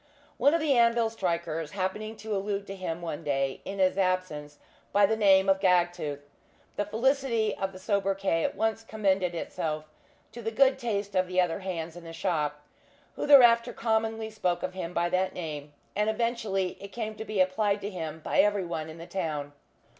One 0.37 0.55
of 0.55 0.59
the 0.61 0.73
anvil 0.75 1.11
strikers 1.11 1.73
happening 1.73 2.15
to 2.15 2.35
allude 2.35 2.65
to 2.65 2.75
him 2.75 3.03
one 3.03 3.23
day 3.23 3.61
in 3.65 3.77
his 3.77 3.99
absence 3.99 4.57
by 4.91 5.05
the 5.05 5.15
name 5.15 5.47
of 5.47 5.59
"Gagtooth," 5.59 6.21
the 6.75 6.85
felicity 6.85 7.55
of 7.55 7.71
the 7.71 7.77
sobriquet 7.77 8.43
at 8.43 8.55
once 8.55 8.83
commended 8.83 9.35
itself 9.35 9.85
to 10.31 10.41
the 10.41 10.49
good 10.49 10.79
taste 10.79 11.13
of 11.13 11.27
the 11.27 11.39
other 11.39 11.59
hands 11.59 11.95
in 11.95 12.03
the 12.03 12.13
shop, 12.13 12.65
who 13.15 13.27
thereafter 13.27 13.73
commonly 13.73 14.31
spoke 14.31 14.63
of 14.63 14.73
him 14.73 14.91
by 14.91 15.07
that 15.07 15.35
name, 15.35 15.71
and 15.95 16.09
eventually 16.09 16.77
it 16.81 16.87
came 16.91 17.13
to 17.13 17.23
be 17.23 17.39
applied 17.39 17.79
to 17.81 17.91
him 17.91 18.21
by 18.21 18.39
every 18.39 18.65
one 18.65 18.89
in 18.89 18.97
the 18.97 19.05
town. 19.05 19.53